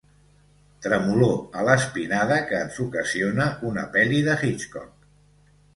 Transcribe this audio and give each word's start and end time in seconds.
Tremolor 0.85 1.35
a 1.59 1.67
l'espinada 1.67 2.39
que 2.49 2.63
ens 2.67 2.81
ocasiona 2.87 3.49
una 3.73 3.87
pel·li 3.99 4.25
de 4.31 4.41
Hitchcock. 4.49 5.11